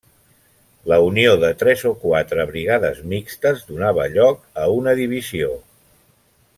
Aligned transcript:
La 0.91 0.97
unió 1.07 1.33
de 1.43 1.51
tres 1.59 1.83
o 1.89 1.91
quatre 2.07 2.45
brigades 2.53 3.03
mixtes 3.13 3.61
donava 3.71 4.09
lloc 4.17 4.41
a 4.63 4.65
una 4.81 4.99
divisió. 5.05 5.55